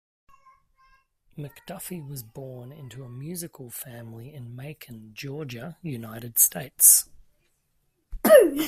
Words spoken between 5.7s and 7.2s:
United States.